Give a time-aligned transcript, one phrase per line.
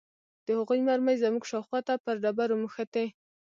[0.45, 3.05] د هغوى مرمۍ زموږ شاوخوا ته پر ډبرو مښتې.